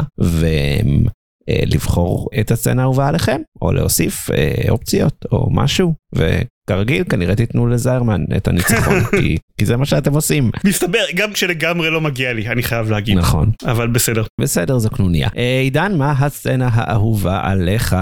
ולבחור 1.49 2.29
את 2.39 2.51
הסצנה 2.51 2.81
האהובה 2.81 3.07
עליכם, 3.07 3.41
או 3.61 3.71
להוסיף 3.71 4.31
אה, 4.31 4.69
אופציות 4.69 5.25
או 5.31 5.49
משהו, 5.51 5.93
וכרגיל 6.15 7.03
כנראה 7.09 7.35
תיתנו 7.35 7.67
לזיירמן 7.67 8.21
את 8.37 8.47
הניצחון, 8.47 9.03
כי, 9.19 9.37
כי 9.57 9.65
זה 9.65 9.77
מה 9.77 9.85
שאתם 9.85 10.13
עושים. 10.13 10.51
מסתבר, 10.65 11.03
גם 11.15 11.33
כשלגמרי 11.33 11.89
לא 11.89 12.01
מגיע 12.01 12.33
לי, 12.33 12.47
אני 12.47 12.63
חייב 12.63 12.91
להגיד. 12.91 13.17
נכון. 13.17 13.51
אבל 13.65 13.87
בסדר. 13.87 14.23
בסדר, 14.41 14.79
זו 14.79 14.89
קנוניה. 14.89 15.29
אה, 15.37 15.59
עידן, 15.59 15.97
מה 15.97 16.13
הסצנה 16.19 16.69
האהובה 16.73 17.39
עליך? 17.43 17.95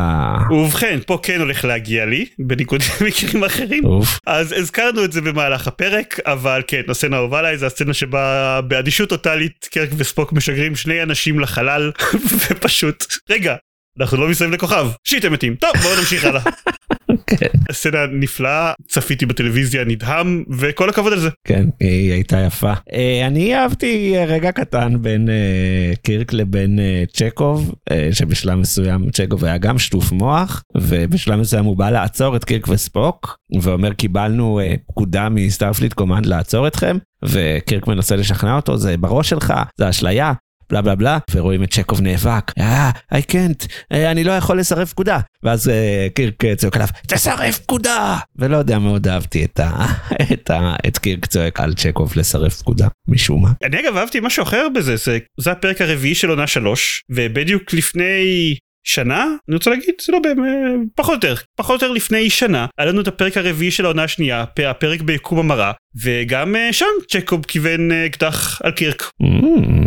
ובכן, 0.52 1.00
פה 1.06 1.20
כן 1.24 1.40
הולך 1.40 1.66
להגיע 1.66 2.06
לי, 2.06 2.26
בניגוד 2.40 2.82
למקרים 3.02 3.44
אחרים. 3.44 3.86
אוף. 3.86 4.20
אז 4.28 4.52
הזכרנו 4.58 5.06
את 5.06 5.12
זה 5.12 5.22
במהלך 5.22 5.68
הפרק, 5.68 6.20
אבל 6.26 6.62
כן, 6.68 6.82
הסצנה 6.90 7.16
האהובה 7.16 7.40
עליי 7.40 7.58
זה 7.58 7.66
הסצנה 7.68 7.94
שבה 7.94 8.60
באדישות 8.68 9.10
טוטאלית 9.10 9.68
קרק 9.72 9.90
וספוק 9.98 10.34
משגרים 10.34 10.76
שני 10.76 11.04
אנשים 11.04 11.40
לחלל, 11.40 11.92
ופשוט, 12.50 13.06
רגע, 13.30 13.56
אנחנו 14.00 14.18
לא 14.18 14.28
מסביב 14.28 14.52
לכוכב, 14.52 14.88
shit 15.03 15.25
הם 15.26 15.34
מתים, 15.34 15.56
טוב 15.56 15.72
בואו 15.84 15.96
נמשיך 16.00 16.26
הלאה. 16.26 16.42
כן. 17.28 17.48
הסצנה 17.70 18.00
נפלאה, 18.12 18.74
צפיתי 18.88 19.26
בטלוויזיה 19.26 19.84
נדהם, 19.84 20.44
וכל 20.60 20.90
הכבוד 20.90 21.14
על 21.14 21.20
זה. 21.20 21.30
כן, 21.48 21.66
היא 21.80 22.12
הייתה 22.12 22.38
יפה. 22.40 22.74
אה, 22.94 23.28
אני 23.28 23.56
אהבתי 23.56 24.14
אה, 24.18 24.26
רגע 24.26 24.52
קטן 24.52 25.02
בין 25.02 25.30
אה, 25.30 25.94
קירק 26.04 26.34
לבין 26.34 26.80
אה, 26.80 27.04
צ'קוב, 27.14 27.76
שבשלב 28.12 28.56
מסוים 28.56 29.12
צ'קוב 29.12 29.46
היה 29.46 29.58
גם 29.58 29.80
שטוף 29.80 30.12
מוח, 30.12 30.64
ובשלב 30.78 31.40
מסוים 31.40 31.66
הוא 31.66 31.78
בא 31.78 31.90
לעצור 31.90 32.36
את 32.36 32.44
קירק 32.44 32.68
וספוק, 32.68 33.38
ואומר 33.62 33.94
קיבלנו 33.94 34.60
פקודה 34.88 35.30
מ 35.29 35.36
Starfleet 35.36 35.94
Command 35.94 36.25
לעצור 36.26 36.68
אתכם, 36.68 36.98
וקירק 37.26 37.88
מנסה 37.88 38.16
לשכנע 38.16 38.56
אותו, 38.56 38.78
זה 38.78 38.98
בראש 38.98 39.30
שלך, 39.30 39.54
זה 39.78 39.90
אשליה. 39.90 40.34
בלה 40.69 40.81
בלה 40.81 40.95
בלה, 40.95 41.17
ורואים 41.31 41.63
את 41.63 41.74
צ'קוב 41.74 42.01
נאבק, 42.01 42.51
אה, 42.59 42.91
I 43.13 43.31
can't, 43.31 43.67
אה, 43.91 44.12
אני 44.12 44.24
לא 44.24 44.31
יכול 44.31 44.59
לסרב 44.59 44.88
פקודה. 44.88 45.19
ואז 45.43 45.69
אה, 45.69 46.07
קירק 46.13 46.45
צועק 46.57 46.75
עליו, 46.75 46.88
תסרב 47.07 47.51
פקודה! 47.51 48.17
ולא 48.36 48.57
יודע, 48.57 48.79
מאוד 48.79 49.07
אהבתי 49.07 49.45
את, 49.45 49.59
ה, 49.59 49.86
את, 50.33 50.50
ה, 50.50 50.75
את 50.88 50.97
קירק 50.97 51.25
צועק 51.25 51.59
על 51.59 51.74
צ'קוב 51.74 52.13
לסרב 52.15 52.50
פקודה, 52.50 52.88
משום 53.07 53.43
מה. 53.43 53.51
אני 53.63 53.79
אגב 53.79 53.97
אהבתי 53.97 54.19
משהו 54.19 54.43
אחר 54.43 54.67
בזה, 54.75 54.95
זה, 54.95 55.17
זה 55.38 55.51
הפרק 55.51 55.81
הרביעי 55.81 56.15
של 56.15 56.29
עונה 56.29 56.47
שלוש, 56.47 57.01
ובדיוק 57.09 57.74
לפני 57.74 58.55
שנה, 58.88 59.24
אני 59.24 59.55
רוצה 59.55 59.69
להגיד, 59.69 59.93
זה 60.01 60.12
לא 60.12 60.19
באמת, 60.19 60.88
פחות 60.95 61.24
או 61.24 61.29
יותר, 61.29 61.41
פחות 61.55 61.81
או 61.81 61.88
יותר 61.88 61.93
לפני 61.95 62.29
שנה, 62.29 62.65
היה 62.77 62.88
לנו 62.88 63.01
את 63.01 63.07
הפרק 63.07 63.38
הרביעי 63.38 63.71
של 63.71 63.86
העונה 63.86 64.03
השנייה, 64.03 64.45
הפרק 64.69 65.01
ביקום 65.01 65.39
המרה, 65.39 65.71
וגם 66.03 66.55
אה, 66.55 66.74
שם 66.74 66.86
צ'קוב 67.09 67.45
כיוון 67.45 67.91
אקדח 67.91 68.62
על 68.63 68.71
קירק. 68.71 69.03
Mm, 69.24 69.87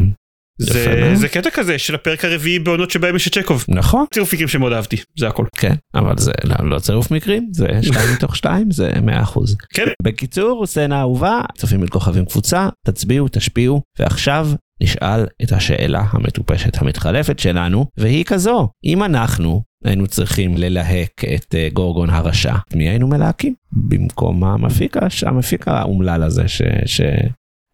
זה. 0.61 1.13
זה 1.15 1.29
קטע 1.29 1.51
כזה 1.51 1.79
של 1.79 1.95
הפרק 1.95 2.25
הרביעי 2.25 2.59
בעונות 2.59 2.91
שבהם 2.91 3.17
יש 3.17 3.29
את 3.29 3.35
צ'קוב. 3.35 3.65
נכון, 3.69 4.05
צירוף 4.15 4.33
מקרים 4.33 4.49
שמאוד 4.49 4.73
אהבתי, 4.73 4.97
זה 5.19 5.29
הכל. 5.29 5.45
כן, 5.57 5.75
אבל 5.95 6.19
זה 6.19 6.33
לא, 6.45 6.71
לא 6.71 6.79
צירוף 6.79 7.11
מקרים, 7.11 7.49
זה 7.53 7.67
שתיים 7.83 8.13
מתוך 8.17 8.37
שתיים, 8.37 8.71
זה 8.71 8.91
מאה 9.03 9.23
אחוז. 9.23 9.57
כן, 9.75 9.87
בקיצור, 10.03 10.67
סצנה 10.67 11.01
אהובה, 11.01 11.41
צופים 11.57 11.85
את 11.85 11.91
כוכבים 11.91 12.25
קבוצה, 12.25 12.69
תצביעו, 12.87 13.29
תשפיעו, 13.29 13.83
ועכשיו 13.99 14.49
נשאל 14.83 15.27
את 15.43 15.53
השאלה 15.53 16.05
המטופשת 16.11 16.83
המתחלפת 16.83 17.39
שלנו, 17.39 17.87
והיא 17.97 18.25
כזו, 18.25 18.69
אם 18.85 19.05
אנחנו 19.05 19.63
היינו 19.85 20.07
צריכים 20.07 20.57
ללהק 20.57 21.25
את 21.35 21.55
אה, 21.55 21.69
גורגון 21.73 22.11
הרשע, 22.11 22.55
מי 22.75 22.89
היינו 22.89 23.09
מלהקים? 23.09 23.55
במקום 23.73 24.45
המפיק, 24.45 24.97
המפיק 25.27 25.69
האומלל 25.69 26.23
הזה 26.23 26.49
ש... 26.49 26.63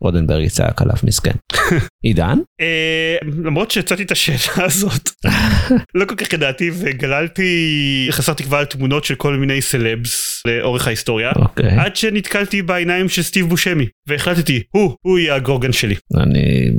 רודנברג 0.07 0.49
צעק 0.49 0.83
עליו 0.83 0.95
מסכן. 1.05 1.35
עידן? 2.07 2.39
אה, 2.61 3.17
למרות 3.45 3.71
שהצעתי 3.71 4.03
את 4.03 4.11
השאלה 4.11 4.67
הזאת, 4.67 5.11
לא 5.99 6.05
כל 6.05 6.15
כך 6.15 6.33
ידעתי 6.33 6.71
וגללתי 6.75 8.09
חסר 8.11 8.33
תקווה 8.33 8.59
על 8.59 8.65
תמונות 8.65 9.05
של 9.05 9.15
כל 9.15 9.37
מיני 9.37 9.63
סלבס 9.63 10.43
לאורך 10.47 10.87
ההיסטוריה. 10.87 11.33
אוקיי. 11.37 11.71
עד 11.71 11.97
שנתקלתי 11.97 12.63
בעיניים 12.63 13.09
של 13.09 13.23
סטיב 13.23 13.49
בושמי 13.49 13.87
והחלטתי 14.09 14.63
הוא 14.71 14.97
הוא 15.03 15.19
יהיה 15.19 15.35
הגורגן 15.35 15.73
שלי 15.73 15.95
אני 16.17 16.71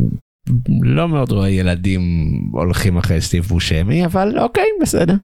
לא 0.82 1.08
מאוד 1.08 1.32
רואה 1.32 1.50
ילדים 1.50 2.02
הולכים 2.52 2.98
אחרי 2.98 3.22
סטיב 3.22 3.44
בושמי, 3.46 4.06
אבל 4.06 4.40
אוקיי, 4.40 4.66
בסדר. 4.82 5.16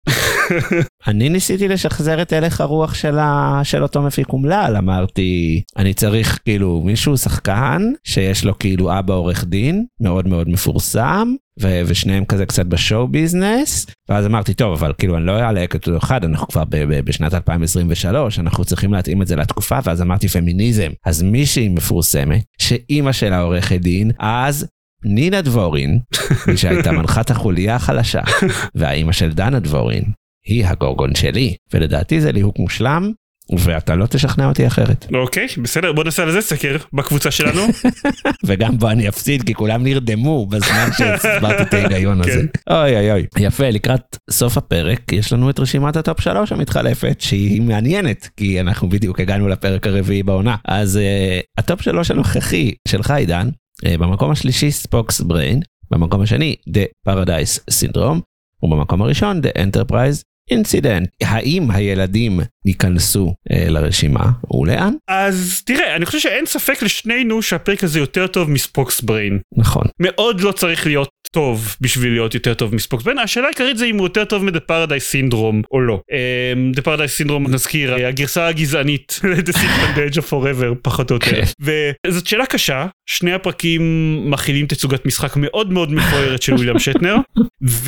אני 1.08 1.30
ניסיתי 1.30 1.68
לשחזר 1.68 2.22
את 2.22 2.34
הלך 2.34 2.62
הרוח 2.62 2.94
של, 2.94 3.20
ה... 3.20 3.62
של 3.64 3.84
אותו 3.84 4.02
מפיק 4.02 4.30
אומלל, 4.30 4.76
אמרתי, 4.78 5.64
אני 5.78 5.94
צריך 5.94 6.40
כאילו 6.46 6.82
מישהו 6.86 7.18
שחקן 7.18 7.92
שיש 8.04 8.46
לו 8.46 8.60
כאילו 8.60 9.00
אבא 9.00 9.14
עורך 9.14 9.46
דין, 9.46 9.86
מאוד 10.02 10.28
מאוד 10.28 10.50
מפורסם, 10.50 11.34
ו- 11.62 11.82
ושניהם 11.86 12.26
כזה 12.26 12.46
קצת 12.46 12.66
בשואו 12.66 13.08
ביזנס, 13.08 13.86
ואז 14.10 14.26
אמרתי, 14.26 14.54
טוב, 14.54 14.74
אבל 14.74 14.94
כאילו 14.98 15.18
אני 15.18 15.26
לא 15.26 15.40
אעלה 15.40 15.64
את 15.64 15.74
אותו 15.74 15.98
אחד, 15.98 16.26
אנחנו 16.26 16.48
כבר 16.48 16.64
ב- 16.64 16.76
ב- 16.76 17.00
בשנת 17.06 17.34
2023, 17.34 18.40
אנחנו 18.40 18.66
צריכים 18.66 18.94
להתאים 18.94 19.22
את 19.22 19.28
זה 19.28 19.36
לתקופה, 19.36 19.80
ואז 19.84 20.02
אמרתי 20.02 20.28
פמיניזם. 20.28 20.92
אז 21.06 21.22
מישהי 21.24 21.70
מפורסמת, 21.70 22.44
שאימא 22.58 23.12
שלה 23.12 23.40
עורכת 23.40 23.80
דין, 23.80 24.12
אז 24.20 24.68
נינה 25.06 25.42
דבורין, 25.42 26.00
מי 26.48 26.58
שהייתה 26.58 26.92
מנחת 26.92 27.32
החוליה 27.32 27.76
החלשה, 27.76 28.22
והאימא 28.76 29.12
של 29.12 29.32
דנה 29.32 29.60
דבורין, 29.60 30.04
היא 30.46 30.66
הגורגון 30.66 31.16
שלי, 31.16 31.56
ולדעתי 31.74 32.22
זה 32.22 32.32
ליהוק 32.32 32.60
מושלם, 32.60 33.12
ואתה 33.52 33.96
לא 33.96 34.06
תשכנע 34.06 34.46
אותי 34.46 34.68
אחרת. 34.68 35.06
אוקיי 35.14 35.48
בסדר 35.62 35.94
בוא 35.94 36.04
נעשה 36.04 36.24
על 36.24 36.32
זה 36.32 36.42
סקר 36.42 36.78
בקבוצה 36.94 37.32
שלנו 37.32 37.62
וגם 38.46 38.78
בו 38.78 38.90
אני 38.90 39.10
אפסיד, 39.10 39.44
כי 39.44 39.54
כולם 39.54 39.84
נרדמו 39.84 40.46
בזמן 40.46 40.90
שהסברתי 40.98 41.64
את 41.64 41.74
ההיגיון 41.74 42.22
הזה. 42.22 42.32
כן. 42.32 42.74
אוי 42.74 42.96
אוי 42.96 43.12
אוי. 43.12 43.26
יפה, 43.40 43.70
לקראת 43.70 44.18
סוף 44.30 44.58
הפרק 44.58 45.12
יש 45.12 45.34
לנו 45.34 45.50
את 45.50 45.60
רשימת 45.60 45.96
הטופ 45.96 46.22
שלוש 46.22 46.52
המתחלפת, 46.52 47.22
שהיא 47.22 47.62
מעניינת, 47.62 48.30
כי 48.38 48.60
אנחנו 48.60 48.90
בדיוק 48.90 49.20
הגענו 49.20 49.48
לפרק 49.48 49.88
הרביעי 49.88 50.24
בעונה. 50.24 50.56
אז 50.66 51.00
אה, 51.00 51.44
הטופ 51.58 51.82
שלוש 51.82 52.12
הנוכחי 52.12 52.72
שלך 52.88 53.12
עידן, 53.12 53.50
במקום 53.86 54.32
השלישי 54.32 54.72
Spock's 54.72 55.22
Brain, 55.22 55.62
במקום 55.92 56.22
השני 56.22 56.56
The 56.68 57.10
Paradise 57.10 57.60
Syndrome, 57.72 58.20
ובמקום 58.64 59.02
הראשון 59.02 59.42
The 59.42 59.58
Enterprise 59.58 60.24
Incident. 60.52 61.08
האם 61.24 61.72
הילדים 61.72 62.40
ייכנסו 62.66 63.34
אה, 63.50 63.56
לרשימה 63.70 64.32
ולאן? 64.52 64.94
אז 65.08 65.62
תראה 65.66 65.96
אני 65.96 66.06
חושב 66.06 66.20
שאין 66.20 66.46
ספק 66.46 66.84
לשנינו 66.84 67.42
שהפרק 67.42 67.84
הזה 67.84 68.00
יותר 68.00 68.28
טוב 68.28 68.50
מ 68.50 68.56
Spock's 68.56 69.02
Brain 69.02 69.40
נכון. 69.58 69.84
מאוד 70.00 70.42
לא 70.42 70.52
צריך 70.52 70.86
להיות 70.86 71.10
טוב 71.34 71.76
בשביל 71.82 72.14
להיות 72.14 72.34
יותר 72.34 72.54
טוב 72.54 72.76
מ 72.76 72.79
Spock's 72.79 73.04
Brain 73.04 73.20
השאלה 73.20 73.46
העיקרית 73.46 73.78
זה 73.78 73.86
אם 73.86 73.98
הוא 73.98 74.06
יותר 74.06 74.26
טוב 74.26 74.44
מ-The 74.44 74.60
Paradise 74.70 75.32
Syndrome 75.32 75.62
או 75.72 75.82
לא. 75.82 76.02
אממ, 76.12 76.78
The 76.78 76.82
Paradise 76.82 77.26
Syndrome 77.26 77.50
נזכיר 77.50 77.94
הגרסה 77.94 78.48
הגזענית 78.48 79.20
City 79.50 79.71
on 79.71 79.82
the 79.82 79.98
Edge 79.98 80.18
of 80.18 80.30
Forever 80.30 80.76
פחות 80.82 81.12
או 81.12 81.16
יותר 81.16 81.32
כן. 81.32 81.44
וזאת 82.08 82.28
שאלה 82.28 82.46
קשה 82.46 82.88
שני 83.06 83.34
הפרקים 83.34 83.82
מכילים 84.32 84.66
תצוגת 84.66 85.06
משחק 85.06 85.34
מאוד 85.36 85.72
מאוד 85.72 85.92
מפוארת 85.92 86.42
של 86.42 86.54
וויליאם 86.54 86.80
שטנר 86.80 87.18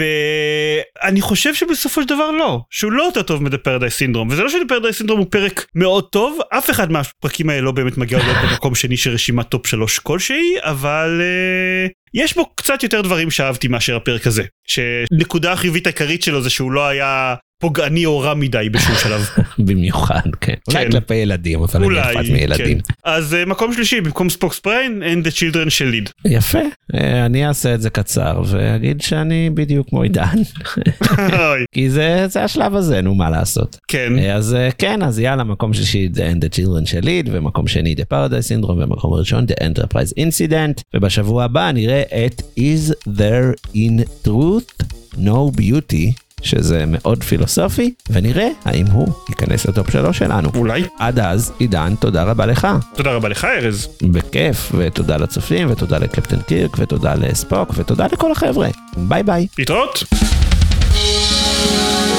ואני 1.04 1.22
חושב 1.22 1.54
שבסופו 1.56 2.02
של 2.02 2.08
דבר 2.08 2.32
לא 2.32 2.60
שהוא 2.70 2.92
לא 2.92 3.04
יותר 3.04 3.22
טוב 3.22 3.44
מ-The 3.44 3.58
Paradise 3.68 4.00
Syndrome 4.00 4.32
וזה 4.32 4.44
לא 4.44 4.50
ש-The 4.50 4.72
Paradise 4.72 5.06
Syndrome 5.06 5.18
הוא 5.18 5.28
פרק 5.30 5.66
מאוד 5.76 6.04
טוב 6.10 6.40
אף 6.50 6.70
אחד 6.70 6.92
מהפרקים 6.92 7.50
האלה 7.50 7.62
לא 7.62 7.72
באמת 7.72 7.98
מגיע 7.98 8.18
להיות 8.18 8.38
במקום 8.50 8.76
שני 8.76 8.98
של 8.98 9.12
רשימת 9.12 9.50
טופ 9.50 9.68
שלוש 9.68 10.00
כלשהי 10.00 10.56
אבל 10.62 11.22
אה, 11.22 12.05
יש 12.16 12.36
בו 12.36 12.46
קצת 12.56 12.84
יותר 12.84 13.02
דברים 13.02 13.32
שאהבתי 13.32 13.68
מאשר 13.68 13.96
הפרק 13.96 14.28
הזה 14.28 14.44
שנקודה 14.68 15.52
החיובית 15.52 15.88
העיקרית 15.88 16.22
שלו 16.22 16.42
זה 16.42 16.50
שהוא 16.50 16.72
לא 16.72 16.88
היה 16.88 17.36
פוגעני 17.60 18.06
או 18.06 18.20
רע 18.20 18.34
מדי 18.34 18.70
בשום 18.72 18.96
שלב. 18.96 19.30
במיוחד, 19.68 20.22
כן. 20.42 20.54
אולי 20.68 20.86
כן. 20.86 20.92
כלפי 20.92 21.16
ילדים, 21.16 21.60
אבל 21.64 21.84
אני 21.84 22.02
אכפת 22.02 22.30
מילדים. 22.32 22.80
כן. 22.80 22.94
אז 23.04 23.34
אה, 23.34 23.46
מקום 23.46 23.74
שלישי, 23.74 24.02
במקום 24.02 24.30
ספוקס 24.30 24.60
פריין, 24.60 25.04
and 25.04 25.28
the 25.28 25.32
children 25.32 25.70
של 25.70 25.86
ליד. 25.86 26.10
יפה, 26.26 26.60
אה, 26.96 27.26
אני 27.26 27.48
אעשה 27.48 27.74
את 27.74 27.82
זה 27.82 27.90
קצר 27.90 28.42
ואגיד 28.46 29.02
שאני 29.02 29.50
בדיוק 29.54 29.90
כמו 29.90 30.02
עידן, 30.02 30.38
כי 31.74 31.90
זה, 31.90 32.28
השלב 32.36 32.76
הזה, 32.76 33.02
נו 33.02 33.16
מה 33.16 33.30
לעשות. 33.30 33.78
כן, 33.88 34.20
אה, 34.20 34.34
אז 34.36 34.58
כן, 34.78 35.04
אז 35.04 35.20
יאללה, 35.20 35.44
מקום 35.44 35.74
שלישי 35.74 36.10
The 36.14 36.18
End 36.18 36.44
the 36.46 36.58
Children 36.58 36.86
של 36.86 37.00
ליד, 37.04 37.30
ומקום 37.32 37.68
שני 37.68 37.96
The 37.98 38.14
Paradise 38.14 38.64
Syndrome, 38.64 38.84
ומקום 38.84 39.14
ראשון 39.14 39.46
The 39.46 39.64
Enterprise 39.64 40.14
Incident, 40.20 40.82
ובשבוע 40.94 41.44
הבא 41.44 41.72
נראה 41.72 42.04
את 42.26 42.42
Is 42.60 43.10
There 43.10 43.76
in 43.76 44.28
Truth 44.28 44.86
No 45.16 45.60
Beauty, 45.60 46.25
שזה 46.42 46.84
מאוד 46.88 47.24
פילוסופי, 47.24 47.94
ונראה 48.10 48.48
האם 48.66 48.86
הוא 48.86 49.08
ייכנס 49.30 49.66
לטופ 49.66 49.92
שלוש 49.92 50.18
שלנו. 50.18 50.50
אולי. 50.56 50.84
עד 51.00 51.20
אז, 51.20 51.52
עידן, 51.60 51.94
תודה 52.00 52.24
רבה 52.24 52.46
לך. 52.46 52.68
תודה 52.96 53.12
רבה 53.12 53.30
לך 53.30 53.46
ארז. 53.46 53.88
בכיף, 54.02 54.72
ותודה 54.78 55.18
לצופים, 55.18 55.72
ותודה 55.72 55.98
לקפטן 55.98 56.42
קירק, 56.42 56.80
ותודה 56.80 57.16
לספוק, 57.16 57.74
ותודה 57.76 58.08
לכל 58.12 58.32
החבר'ה. 58.32 58.68
ביי 58.98 59.24
ביי. 59.24 59.48
להתראות. 59.58 60.04
Thank 60.96 62.15